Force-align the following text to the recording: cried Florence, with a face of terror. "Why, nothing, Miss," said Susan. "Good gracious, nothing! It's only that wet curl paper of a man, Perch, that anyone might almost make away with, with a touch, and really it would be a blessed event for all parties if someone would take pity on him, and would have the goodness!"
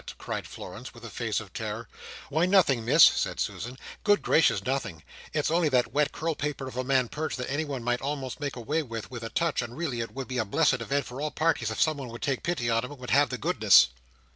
cried 0.17 0.47
Florence, 0.47 0.95
with 0.95 1.05
a 1.05 1.11
face 1.11 1.39
of 1.39 1.53
terror. 1.53 1.87
"Why, 2.29 2.47
nothing, 2.47 2.83
Miss," 2.83 3.03
said 3.03 3.39
Susan. 3.39 3.77
"Good 4.03 4.23
gracious, 4.23 4.65
nothing! 4.65 5.03
It's 5.31 5.51
only 5.51 5.69
that 5.69 5.93
wet 5.93 6.11
curl 6.11 6.33
paper 6.33 6.67
of 6.67 6.75
a 6.75 6.83
man, 6.83 7.07
Perch, 7.07 7.35
that 7.35 7.51
anyone 7.51 7.83
might 7.83 8.01
almost 8.01 8.39
make 8.39 8.55
away 8.55 8.81
with, 8.81 9.11
with 9.11 9.21
a 9.21 9.29
touch, 9.29 9.61
and 9.61 9.77
really 9.77 9.99
it 9.99 10.15
would 10.15 10.27
be 10.27 10.39
a 10.39 10.43
blessed 10.43 10.81
event 10.81 11.05
for 11.05 11.21
all 11.21 11.29
parties 11.29 11.69
if 11.69 11.79
someone 11.79 12.09
would 12.09 12.23
take 12.23 12.41
pity 12.41 12.67
on 12.67 12.83
him, 12.83 12.89
and 12.93 12.99
would 12.99 13.11
have 13.11 13.29
the 13.29 13.37
goodness!" 13.37 13.89